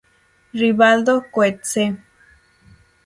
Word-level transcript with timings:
Rivaldo 0.59 1.13
Coetzee 1.29 1.93